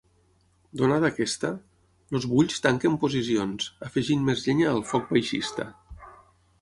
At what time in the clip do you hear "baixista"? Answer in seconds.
5.15-5.69